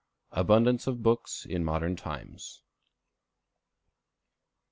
[0.31, 2.63] Abundance of Books in Modern Times.